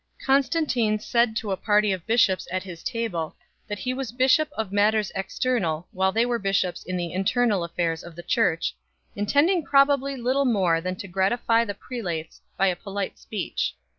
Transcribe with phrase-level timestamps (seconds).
[0.25, 3.35] Constant ine said to a party of bishops at his table,
[3.67, 8.03] that he was bishop of matters external, while they were bishops in the internal affairs
[8.03, 8.73] of the Church
[9.13, 13.75] 1, intending probably little more than to gratify the prelates by a polite speech.